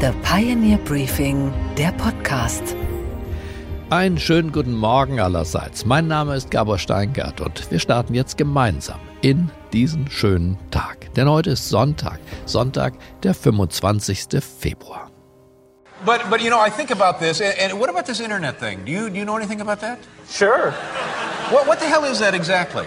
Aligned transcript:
The 0.00 0.12
Pioneer 0.22 0.78
Briefing, 0.78 1.52
der 1.76 1.90
Podcast. 1.90 2.62
Einen 3.90 4.16
schönen 4.16 4.52
guten 4.52 4.72
Morgen 4.72 5.18
allerseits. 5.18 5.84
Mein 5.84 6.06
Name 6.06 6.36
ist 6.36 6.52
Gabor 6.52 6.78
Steingart 6.78 7.40
und 7.40 7.68
wir 7.68 7.80
starten 7.80 8.14
jetzt 8.14 8.38
gemeinsam 8.38 9.00
in 9.22 9.50
diesen 9.72 10.08
schönen 10.08 10.56
Tag. 10.70 11.12
Denn 11.14 11.28
heute 11.28 11.50
ist 11.50 11.68
Sonntag, 11.68 12.20
Sonntag, 12.46 12.94
der 13.24 13.34
25. 13.34 14.40
Februar. 14.40 15.10
But 16.06 16.30
but 16.30 16.40
you 16.40 16.48
know, 16.48 16.64
I 16.64 16.70
think 16.70 16.92
about 16.92 17.18
this, 17.18 17.40
and, 17.40 17.58
and 17.58 17.80
what 17.80 17.90
about 17.90 18.04
this 18.06 18.20
internet 18.20 18.60
thing? 18.60 18.84
Do 18.84 18.92
you 18.92 19.10
do 19.10 19.16
you 19.16 19.24
know 19.24 19.36
anything 19.36 19.60
about 19.60 19.80
that? 19.80 19.98
Sure. 20.30 20.72
What 21.50 21.66
what 21.66 21.80
the 21.80 21.86
hell 21.86 22.04
is 22.04 22.20
that 22.20 22.34
exactly? 22.34 22.86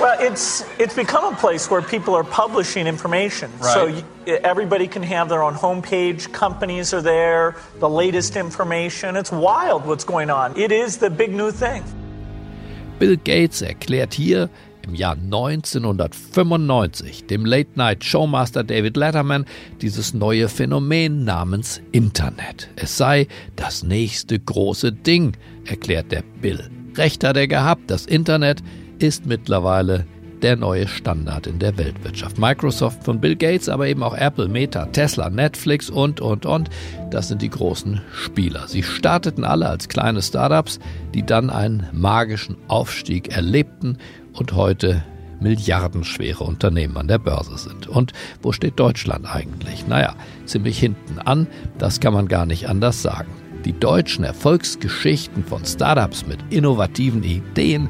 Well, 0.00 0.16
it's 0.18 0.64
it's 0.78 0.94
become 0.94 1.24
a 1.32 1.36
place 1.36 1.70
where 1.70 1.80
people 1.80 2.14
are 2.16 2.24
publishing 2.24 2.86
information. 2.88 3.48
So 3.60 3.86
Right. 3.86 4.04
you, 4.26 4.34
everybody 4.42 4.88
can 4.88 5.02
have 5.04 5.28
their 5.28 5.42
own 5.42 5.54
homepage. 5.54 6.32
Companies 6.32 6.92
are 6.92 7.00
there. 7.02 7.54
The 7.78 7.88
latest 7.88 8.34
information. 8.36 9.14
It's 9.16 9.30
wild 9.30 9.86
what's 9.86 10.04
going 10.04 10.30
on. 10.30 10.56
It 10.56 10.72
is 10.72 10.98
the 10.98 11.10
big 11.10 11.32
new 11.32 11.52
thing. 11.52 11.84
Bill 12.98 13.16
Gates 13.16 13.62
erklärt 13.62 14.14
hier 14.14 14.50
im 14.82 14.94
Jahr 14.94 15.16
1995 15.16 17.26
dem 17.26 17.44
Late-Night-Showmaster 17.46 18.62
David 18.64 18.96
Letterman 18.96 19.46
dieses 19.80 20.12
neue 20.14 20.48
Phänomen 20.48 21.24
namens 21.24 21.80
Internet. 21.92 22.68
Es 22.76 22.96
sei 22.96 23.26
das 23.56 23.82
nächste 23.82 24.38
große 24.38 24.92
Ding, 24.92 25.36
erklärt 25.64 26.12
der 26.12 26.22
Bill. 26.40 26.68
Recht 26.96 27.24
hat 27.24 27.36
er 27.36 27.48
gehabt, 27.48 27.90
das 27.90 28.06
Internet 28.06 28.62
ist 28.98 29.26
mittlerweile 29.26 30.06
der 30.44 30.56
neue 30.56 30.86
Standard 30.86 31.46
in 31.46 31.58
der 31.58 31.78
Weltwirtschaft. 31.78 32.38
Microsoft 32.38 33.02
von 33.02 33.18
Bill 33.18 33.34
Gates, 33.34 33.70
aber 33.70 33.86
eben 33.86 34.02
auch 34.02 34.14
Apple, 34.14 34.46
Meta, 34.46 34.84
Tesla, 34.86 35.30
Netflix 35.30 35.88
und, 35.88 36.20
und, 36.20 36.44
und. 36.44 36.68
Das 37.10 37.28
sind 37.28 37.40
die 37.40 37.48
großen 37.48 38.02
Spieler. 38.12 38.68
Sie 38.68 38.82
starteten 38.82 39.44
alle 39.44 39.68
als 39.68 39.88
kleine 39.88 40.20
Startups, 40.20 40.80
die 41.14 41.24
dann 41.24 41.48
einen 41.48 41.88
magischen 41.92 42.56
Aufstieg 42.68 43.34
erlebten 43.34 43.96
und 44.34 44.52
heute 44.52 45.02
milliardenschwere 45.40 46.44
Unternehmen 46.44 46.96
an 46.96 47.08
der 47.08 47.18
Börse 47.18 47.56
sind. 47.56 47.86
Und 47.86 48.12
wo 48.42 48.52
steht 48.52 48.78
Deutschland 48.78 49.26
eigentlich? 49.26 49.86
Naja, 49.86 50.14
ziemlich 50.44 50.78
hinten 50.78 51.18
an, 51.18 51.46
das 51.78 52.00
kann 52.00 52.12
man 52.12 52.28
gar 52.28 52.44
nicht 52.44 52.68
anders 52.68 53.00
sagen. 53.02 53.30
Die 53.64 53.78
deutschen 53.78 54.24
Erfolgsgeschichten 54.24 55.42
von 55.42 55.64
Startups 55.64 56.26
mit 56.26 56.38
innovativen 56.50 57.22
Ideen 57.22 57.88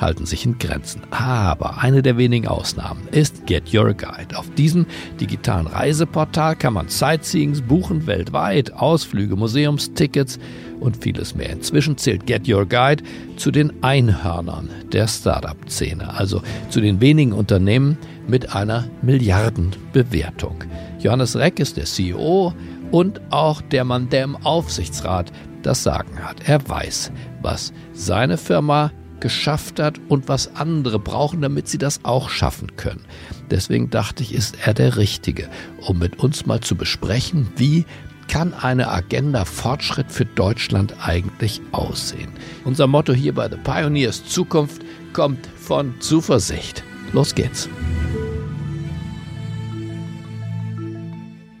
halten 0.00 0.26
sich 0.26 0.44
in 0.44 0.58
Grenzen. 0.58 1.02
Aber 1.10 1.78
eine 1.78 2.02
der 2.02 2.16
wenigen 2.16 2.48
Ausnahmen 2.48 3.08
ist 3.10 3.46
Get 3.46 3.74
Your 3.74 3.94
Guide. 3.94 4.36
Auf 4.36 4.50
diesem 4.54 4.86
digitalen 5.20 5.66
Reiseportal 5.66 6.56
kann 6.56 6.74
man 6.74 6.88
Sightseeings 6.88 7.62
buchen 7.62 8.06
weltweit, 8.06 8.72
Ausflüge, 8.72 9.36
Museumstickets 9.36 10.38
und 10.80 11.02
vieles 11.02 11.34
mehr. 11.34 11.50
Inzwischen 11.50 11.96
zählt 11.96 12.26
Get 12.26 12.48
Your 12.48 12.66
Guide 12.66 13.02
zu 13.36 13.50
den 13.50 13.72
Einhörnern 13.82 14.70
der 14.92 15.08
Startup-Szene, 15.08 16.14
also 16.14 16.42
zu 16.70 16.80
den 16.80 17.00
wenigen 17.00 17.32
Unternehmen 17.32 17.98
mit 18.26 18.54
einer 18.54 18.88
Milliardenbewertung. 19.02 20.64
Johannes 21.00 21.36
Reck 21.36 21.60
ist 21.60 21.76
der 21.76 21.84
CEO 21.84 22.52
und 22.90 23.20
auch 23.30 23.60
der 23.60 23.84
Mann, 23.84 24.08
der 24.08 24.24
im 24.24 24.36
Aufsichtsrat 24.36 25.32
das 25.62 25.82
Sagen 25.82 26.22
hat. 26.22 26.48
Er 26.48 26.66
weiß, 26.68 27.10
was 27.42 27.72
seine 27.92 28.38
Firma 28.38 28.92
geschafft 29.20 29.80
hat 29.80 30.00
und 30.08 30.28
was 30.28 30.54
andere 30.56 30.98
brauchen, 30.98 31.42
damit 31.42 31.68
sie 31.68 31.78
das 31.78 32.04
auch 32.04 32.30
schaffen 32.30 32.76
können. 32.76 33.04
Deswegen 33.50 33.90
dachte 33.90 34.22
ich, 34.22 34.34
ist 34.34 34.58
er 34.66 34.74
der 34.74 34.96
Richtige, 34.96 35.48
um 35.80 35.98
mit 35.98 36.18
uns 36.18 36.46
mal 36.46 36.60
zu 36.60 36.76
besprechen, 36.76 37.48
wie 37.56 37.84
kann 38.28 38.54
eine 38.54 38.90
Agenda 38.90 39.44
Fortschritt 39.44 40.10
für 40.10 40.24
Deutschland 40.24 40.94
eigentlich 41.00 41.60
aussehen. 41.72 42.30
Unser 42.64 42.86
Motto 42.86 43.12
hier 43.12 43.34
bei 43.34 43.48
The 43.48 43.56
Pioneers 43.56 44.24
Zukunft 44.24 44.82
kommt 45.12 45.46
von 45.56 46.00
Zuversicht. 46.00 46.82
Los 47.12 47.34
geht's. 47.34 47.68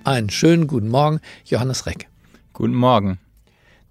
Einen 0.04 0.30
schönen 0.30 0.66
guten 0.66 0.88
Morgen, 0.88 1.20
Johannes 1.44 1.86
Reck. 1.86 2.08
Guten 2.52 2.74
Morgen. 2.74 3.18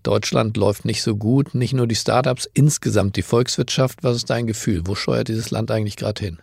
Deutschland 0.05 0.55
läuft 0.55 0.85
nicht 0.85 1.01
so 1.01 1.15
gut, 1.15 1.55
nicht 1.55 1.73
nur 1.73 1.87
die 1.87 1.95
Startups, 1.95 2.47
insgesamt 2.53 3.15
die 3.15 3.23
Volkswirtschaft. 3.23 4.03
Was 4.03 4.17
ist 4.17 4.29
dein 4.29 4.45
Gefühl? 4.45 4.83
Wo 4.85 4.93
steuert 4.93 5.29
dieses 5.29 5.49
Land 5.49 5.71
eigentlich 5.71 5.95
gerade 5.95 6.23
hin? 6.23 6.37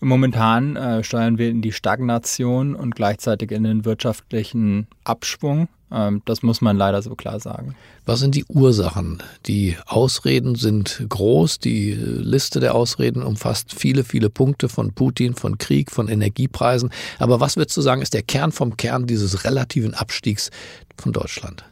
Momentan 0.00 0.76
äh, 0.76 1.04
steuern 1.04 1.38
wir 1.38 1.50
in 1.50 1.62
die 1.62 1.72
Stagnation 1.72 2.74
und 2.74 2.96
gleichzeitig 2.96 3.52
in 3.52 3.62
den 3.64 3.84
wirtschaftlichen 3.84 4.88
Abschwung. 5.04 5.68
Ähm, 5.92 6.22
das 6.24 6.42
muss 6.42 6.60
man 6.60 6.76
leider 6.76 7.00
so 7.02 7.14
klar 7.14 7.38
sagen. 7.38 7.76
Was 8.06 8.18
sind 8.18 8.34
die 8.34 8.44
Ursachen? 8.46 9.22
Die 9.46 9.76
Ausreden 9.86 10.56
sind 10.56 11.04
groß. 11.08 11.60
Die 11.60 11.92
Liste 11.92 12.58
der 12.58 12.74
Ausreden 12.74 13.22
umfasst 13.22 13.72
viele, 13.72 14.02
viele 14.02 14.30
Punkte 14.30 14.68
von 14.68 14.94
Putin, 14.94 15.34
von 15.34 15.58
Krieg, 15.58 15.92
von 15.92 16.08
Energiepreisen. 16.08 16.90
Aber 17.18 17.38
was 17.38 17.56
würdest 17.56 17.76
du 17.76 17.82
sagen, 17.82 18.02
ist 18.02 18.14
der 18.14 18.22
Kern 18.22 18.50
vom 18.50 18.76
Kern 18.76 19.06
dieses 19.06 19.44
relativen 19.44 19.94
Abstiegs 19.94 20.50
von 20.96 21.12
Deutschland? 21.12 21.64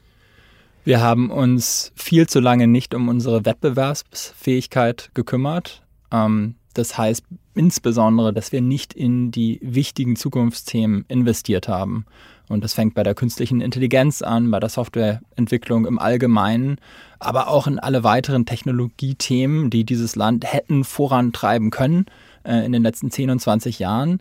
Wir 0.85 1.01
haben 1.01 1.31
uns 1.31 1.93
viel 1.95 2.27
zu 2.27 2.41
lange 2.41 2.67
nicht 2.67 2.95
um 2.95 3.09
unsere 3.09 3.45
Wettbewerbsfähigkeit 3.45 5.11
gekümmert. 5.15 5.83
Ähm, 6.11 6.55
das 6.75 6.97
heißt 6.97 7.25
insbesondere, 7.55 8.33
dass 8.33 8.53
wir 8.53 8.61
nicht 8.61 8.95
in 8.95 9.31
die 9.31 9.59
wichtigen 9.63 10.17
Zukunftsthemen 10.17 11.05
investiert 11.09 11.69
haben. 11.69 12.07
Und 12.49 12.65
das 12.65 12.73
fängt 12.73 12.95
bei 12.95 13.03
der 13.03 13.15
künstlichen 13.15 13.61
Intelligenz 13.61 14.23
an, 14.23 14.51
bei 14.51 14.61
der 14.61 14.71
Softwareentwicklung 14.71 15.87
im 15.87 15.99
Allgemeinen, 15.99 16.77
aber 17.19 17.49
auch 17.49 17.67
in 17.67 17.79
alle 17.79 18.05
weiteren 18.05 18.47
Technologiethemen, 18.47 19.71
die 19.71 19.85
dieses 19.85 20.17
Land 20.17 20.51
hätten 20.51 20.85
vorantreiben 20.85 21.71
können 21.71 22.07
äh, 22.45 22.65
in 22.65 22.73
den 22.73 22.83
letzten 22.83 23.11
10 23.11 23.31
und 23.31 23.41
20 23.41 23.79
Jahren. 23.79 24.21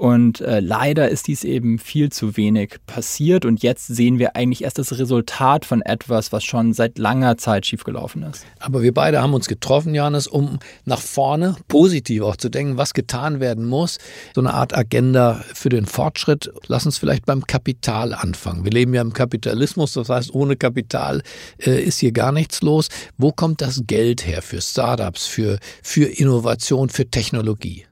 Und 0.00 0.40
äh, 0.40 0.60
leider 0.60 1.10
ist 1.10 1.26
dies 1.26 1.44
eben 1.44 1.78
viel 1.78 2.10
zu 2.10 2.38
wenig 2.38 2.76
passiert. 2.86 3.44
Und 3.44 3.62
jetzt 3.62 3.86
sehen 3.86 4.18
wir 4.18 4.34
eigentlich 4.34 4.64
erst 4.64 4.78
das 4.78 4.98
Resultat 4.98 5.66
von 5.66 5.82
etwas, 5.82 6.32
was 6.32 6.42
schon 6.42 6.72
seit 6.72 6.96
langer 6.96 7.36
Zeit 7.36 7.66
schiefgelaufen 7.66 8.22
ist. 8.22 8.46
Aber 8.60 8.80
wir 8.80 8.94
beide 8.94 9.20
haben 9.20 9.34
uns 9.34 9.46
getroffen, 9.46 9.94
Johannes, 9.94 10.26
um 10.26 10.58
nach 10.86 11.02
vorne 11.02 11.54
positiv 11.68 12.22
auch 12.22 12.36
zu 12.36 12.48
denken, 12.48 12.78
was 12.78 12.94
getan 12.94 13.40
werden 13.40 13.66
muss. 13.66 13.98
So 14.34 14.40
eine 14.40 14.54
Art 14.54 14.74
Agenda 14.74 15.44
für 15.52 15.68
den 15.68 15.84
Fortschritt. 15.84 16.50
Lass 16.66 16.86
uns 16.86 16.96
vielleicht 16.96 17.26
beim 17.26 17.46
Kapital 17.46 18.14
anfangen. 18.14 18.64
Wir 18.64 18.72
leben 18.72 18.94
ja 18.94 19.02
im 19.02 19.12
Kapitalismus, 19.12 19.92
das 19.92 20.08
heißt, 20.08 20.34
ohne 20.34 20.56
Kapital 20.56 21.20
äh, 21.58 21.78
ist 21.78 21.98
hier 21.98 22.12
gar 22.12 22.32
nichts 22.32 22.62
los. 22.62 22.88
Wo 23.18 23.32
kommt 23.32 23.60
das 23.60 23.82
Geld 23.86 24.26
her 24.26 24.40
für 24.40 24.62
Startups, 24.62 25.26
für, 25.26 25.58
für 25.82 26.06
Innovation, 26.06 26.88
für 26.88 27.04
Technologie? 27.10 27.84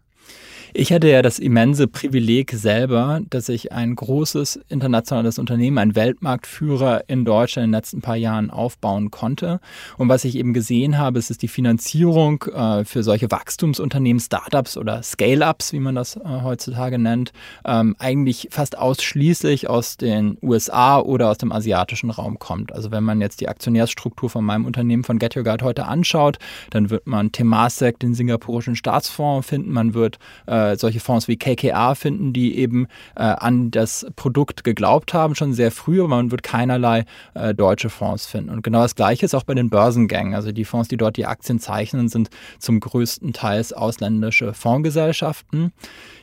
Ich 0.80 0.92
hatte 0.92 1.08
ja 1.08 1.22
das 1.22 1.40
immense 1.40 1.88
Privileg 1.88 2.52
selber, 2.52 3.20
dass 3.30 3.48
ich 3.48 3.72
ein 3.72 3.96
großes 3.96 4.60
internationales 4.68 5.40
Unternehmen, 5.40 5.76
ein 5.76 5.96
Weltmarktführer 5.96 7.02
in 7.08 7.24
Deutschland 7.24 7.64
in 7.64 7.72
den 7.72 7.78
letzten 7.78 8.00
paar 8.00 8.14
Jahren 8.14 8.50
aufbauen 8.50 9.10
konnte. 9.10 9.58
Und 9.96 10.08
was 10.08 10.24
ich 10.24 10.36
eben 10.36 10.54
gesehen 10.54 10.96
habe, 10.96 11.18
ist, 11.18 11.30
dass 11.30 11.36
die 11.38 11.48
Finanzierung 11.48 12.44
äh, 12.54 12.84
für 12.84 13.02
solche 13.02 13.28
Wachstumsunternehmen, 13.28 14.20
Startups 14.20 14.76
oder 14.76 15.02
Scale-ups, 15.02 15.72
wie 15.72 15.80
man 15.80 15.96
das 15.96 16.14
äh, 16.14 16.20
heutzutage 16.44 17.00
nennt, 17.00 17.32
ähm, 17.64 17.96
eigentlich 17.98 18.46
fast 18.52 18.78
ausschließlich 18.78 19.68
aus 19.68 19.96
den 19.96 20.38
USA 20.42 21.00
oder 21.00 21.30
aus 21.30 21.38
dem 21.38 21.50
asiatischen 21.50 22.10
Raum 22.10 22.38
kommt. 22.38 22.70
Also 22.70 22.92
wenn 22.92 23.02
man 23.02 23.20
jetzt 23.20 23.40
die 23.40 23.48
Aktionärsstruktur 23.48 24.30
von 24.30 24.44
meinem 24.44 24.64
Unternehmen 24.64 25.02
von 25.02 25.18
Get 25.18 25.36
Your 25.36 25.42
Guide 25.42 25.64
heute 25.64 25.86
anschaut, 25.86 26.38
dann 26.70 26.88
wird 26.88 27.08
man 27.08 27.32
Temasek, 27.32 27.98
den 27.98 28.14
singapurischen 28.14 28.76
Staatsfonds, 28.76 29.48
finden, 29.48 29.72
man 29.72 29.92
wird 29.92 30.20
äh, 30.46 30.67
solche 30.76 31.00
Fonds 31.00 31.28
wie 31.28 31.36
KKR 31.36 31.94
finden, 31.94 32.32
die 32.32 32.56
eben 32.56 32.86
äh, 33.16 33.22
an 33.22 33.70
das 33.70 34.06
Produkt 34.16 34.64
geglaubt 34.64 35.14
haben, 35.14 35.34
schon 35.34 35.52
sehr 35.52 35.70
früh, 35.70 36.00
aber 36.00 36.08
man 36.08 36.30
wird 36.30 36.42
keinerlei 36.42 37.04
äh, 37.34 37.54
deutsche 37.54 37.90
Fonds 37.90 38.26
finden. 38.26 38.50
Und 38.50 38.62
genau 38.62 38.82
das 38.82 38.94
Gleiche 38.94 39.26
ist 39.26 39.34
auch 39.34 39.44
bei 39.44 39.54
den 39.54 39.70
Börsengängen. 39.70 40.34
Also 40.34 40.52
die 40.52 40.64
Fonds, 40.64 40.88
die 40.88 40.96
dort 40.96 41.16
die 41.16 41.26
Aktien 41.26 41.58
zeichnen, 41.58 42.08
sind 42.08 42.30
zum 42.58 42.80
größten 42.80 43.32
Teil 43.32 43.58
ausländische 43.74 44.54
Fondsgesellschaften. 44.54 45.72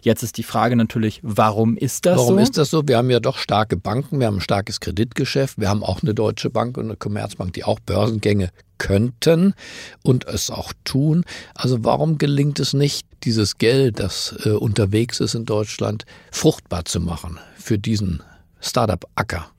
Jetzt 0.01 0.23
ist 0.23 0.37
die 0.37 0.43
Frage 0.43 0.75
natürlich, 0.75 1.19
warum 1.23 1.77
ist 1.77 2.05
das 2.05 2.17
Warum 2.17 2.35
so? 2.35 2.41
ist 2.41 2.57
das 2.57 2.69
so? 2.69 2.87
Wir 2.87 2.97
haben 2.97 3.09
ja 3.09 3.19
doch 3.19 3.37
starke 3.37 3.75
Banken, 3.77 4.19
wir 4.19 4.27
haben 4.27 4.37
ein 4.37 4.41
starkes 4.41 4.79
Kreditgeschäft, 4.79 5.59
wir 5.59 5.69
haben 5.69 5.83
auch 5.83 6.01
eine 6.01 6.13
Deutsche 6.13 6.49
Bank 6.49 6.77
und 6.77 6.85
eine 6.85 6.95
Commerzbank, 6.95 7.53
die 7.53 7.63
auch 7.63 7.79
Börsengänge 7.79 8.49
könnten 8.77 9.53
und 10.03 10.27
es 10.27 10.49
auch 10.49 10.73
tun. 10.83 11.23
Also 11.53 11.83
warum 11.83 12.17
gelingt 12.17 12.59
es 12.59 12.73
nicht, 12.73 13.04
dieses 13.25 13.57
Geld, 13.57 13.99
das 13.99 14.35
äh, 14.45 14.49
unterwegs 14.49 15.19
ist 15.19 15.35
in 15.35 15.45
Deutschland, 15.45 16.05
fruchtbar 16.31 16.85
zu 16.85 16.99
machen 16.99 17.39
für 17.57 17.77
diesen 17.77 18.23
Startup-Acker? 18.61 19.49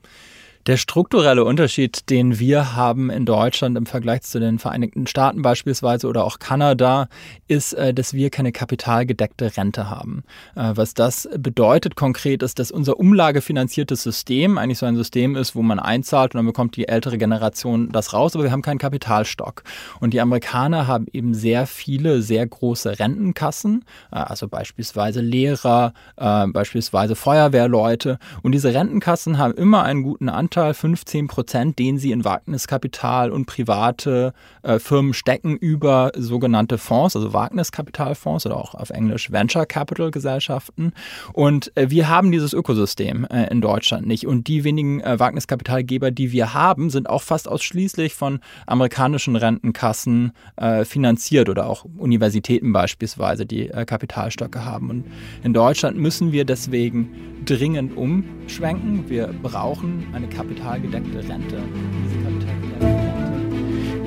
Der 0.67 0.75
strukturelle 0.75 1.45
Unterschied, 1.45 2.09
den 2.09 2.39
wir 2.39 2.75
haben 2.75 3.09
in 3.09 3.25
Deutschland 3.25 3.77
im 3.77 3.85
Vergleich 3.85 4.23
zu 4.23 4.37
den 4.37 4.59
Vereinigten 4.59 5.07
Staaten 5.07 5.41
beispielsweise 5.41 6.07
oder 6.07 6.25
auch 6.25 6.39
Kanada, 6.39 7.07
ist, 7.47 7.71
äh, 7.71 7.93
dass 7.93 8.13
wir 8.13 8.29
keine 8.29 8.51
kapitalgedeckte 8.51 9.55
Rente 9.55 9.89
haben. 9.89 10.25
Äh, 10.57 10.73
was 10.75 10.93
das 10.93 11.29
bedeutet 11.37 11.95
konkret 11.95 12.43
ist, 12.43 12.59
dass 12.59 12.69
unser 12.71 12.99
umlagefinanziertes 12.99 14.03
System 14.03 14.57
eigentlich 14.57 14.79
so 14.79 14.85
ein 14.85 14.97
System 14.97 15.37
ist, 15.37 15.55
wo 15.55 15.61
man 15.61 15.79
einzahlt 15.79 16.35
und 16.35 16.39
dann 16.39 16.45
bekommt 16.45 16.75
die 16.75 16.89
ältere 16.89 17.17
Generation 17.17 17.89
das 17.93 18.11
raus, 18.11 18.35
aber 18.35 18.43
wir 18.43 18.51
haben 18.51 18.61
keinen 18.61 18.77
Kapitalstock. 18.77 19.63
Und 20.01 20.13
die 20.13 20.19
Amerikaner 20.19 20.85
haben 20.85 21.05
eben 21.13 21.33
sehr 21.33 21.65
viele, 21.65 22.21
sehr 22.21 22.45
große 22.45 22.99
Rentenkassen, 22.99 23.85
äh, 24.11 24.17
also 24.17 24.49
beispielsweise 24.49 25.21
Lehrer, 25.21 25.93
beispielsweise 26.17 27.15
Feuerwehrleute. 27.15 28.17
Und 28.41 28.51
diese 28.51 28.73
Rentenkassen 28.73 29.37
haben 29.37 29.53
immer 29.53 29.83
einen 29.83 30.03
guten 30.03 30.29
Anteil 30.29 30.56
Anteil, 30.57 30.73
15 30.73 31.27
Prozent, 31.27 31.77
den 31.77 31.99
sie 31.99 32.11
in 32.11 32.25
Wagniskapital 32.25 33.29
und 33.29 33.45
private 33.45 34.33
äh, 34.63 34.79
Firmen 34.79 35.13
stecken 35.13 35.55
über 35.55 36.11
sogenannte 36.15 36.79
Fonds, 36.79 37.15
also 37.15 37.31
Wagniskapitalfonds 37.31 38.47
oder 38.47 38.57
auch 38.57 38.73
auf 38.73 38.89
Englisch 38.89 39.31
Venture 39.31 39.67
Capital 39.67 40.09
Gesellschaften. 40.09 40.93
Und 41.33 41.71
äh, 41.77 41.91
wir 41.91 42.09
haben 42.09 42.31
dieses 42.31 42.53
Ökosystem 42.53 43.25
äh, 43.25 43.51
in 43.51 43.61
Deutschland 43.61 44.07
nicht. 44.07 44.25
Und 44.25 44.47
die 44.47 44.63
wenigen 44.63 44.99
äh, 45.01 45.19
Wagniskapitalgeber, 45.19 46.09
die 46.09 46.31
wir 46.31 46.55
haben, 46.55 46.89
sind 46.89 47.07
auch 47.07 47.21
fast 47.21 47.47
ausschließlich 47.47 48.15
von 48.15 48.39
amerikanischen 48.65 49.35
Rentenkassen 49.35 50.31
äh, 50.55 50.85
finanziert 50.85 51.49
oder 51.49 51.67
auch 51.67 51.85
Universitäten 51.97 52.73
beispielsweise, 52.73 53.45
die 53.45 53.69
äh, 53.69 53.85
Kapitalstöcke 53.85 54.65
haben. 54.65 54.89
Und 54.89 55.05
in 55.43 55.53
Deutschland 55.53 55.97
müssen 55.97 56.31
wir 56.31 56.45
deswegen 56.45 57.37
dringend 57.45 57.95
umschwenken. 57.95 59.07
Wir 59.07 59.27
brauchen 59.41 60.07
eine 60.13 60.27
kapitalgedeckte 60.47 61.19
Rente. 61.29 61.57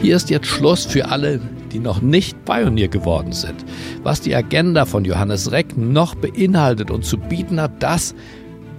Hier 0.00 0.16
ist 0.16 0.30
jetzt 0.30 0.46
Schluss 0.46 0.86
für 0.86 1.10
alle, 1.10 1.40
die 1.72 1.78
noch 1.78 2.00
nicht 2.00 2.44
Pionier 2.46 2.88
geworden 2.88 3.32
sind. 3.32 3.64
Was 4.02 4.22
die 4.22 4.34
Agenda 4.34 4.86
von 4.86 5.04
Johannes 5.04 5.52
Reck 5.52 5.76
noch 5.76 6.14
beinhaltet 6.14 6.90
und 6.90 7.04
zu 7.04 7.18
bieten 7.18 7.60
hat, 7.60 7.82
das 7.82 8.14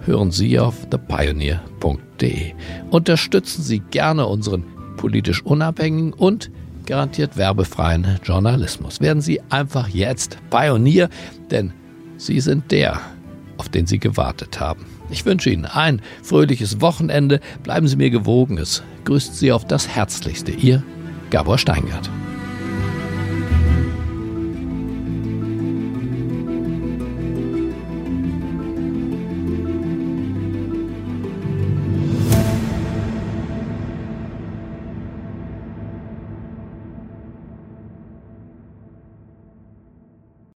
hören 0.05 0.31
Sie 0.31 0.57
auf 0.57 0.89
thepioneer.de. 0.89 2.53
Unterstützen 2.89 3.61
Sie 3.61 3.79
gerne 3.79 4.25
unseren 4.25 4.65
politisch 4.97 5.43
unabhängigen 5.45 6.13
und 6.13 6.49
garantiert 6.87 7.37
werbefreien 7.37 8.19
Journalismus. 8.23 8.99
Werden 8.99 9.21
Sie 9.21 9.39
einfach 9.49 9.87
jetzt 9.87 10.37
Pionier, 10.49 11.09
denn 11.51 11.71
Sie 12.17 12.39
sind 12.39 12.71
der, 12.71 12.99
auf 13.57 13.69
den 13.69 13.85
Sie 13.85 13.99
gewartet 13.99 14.59
haben. 14.59 14.85
Ich 15.11 15.25
wünsche 15.25 15.49
Ihnen 15.49 15.65
ein 15.65 16.01
fröhliches 16.23 16.81
Wochenende. 16.81 17.41
Bleiben 17.63 17.87
Sie 17.87 17.97
mir 17.97 18.09
gewogen. 18.09 18.57
Es 18.57 18.81
grüßt 19.05 19.37
Sie 19.37 19.51
auf 19.51 19.65
das 19.65 19.87
Herzlichste. 19.87 20.51
Ihr 20.51 20.83
Gabor 21.29 21.57
Steingart. 21.57 22.09